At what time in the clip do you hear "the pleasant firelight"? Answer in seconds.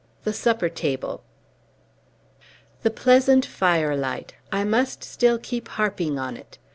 2.81-4.33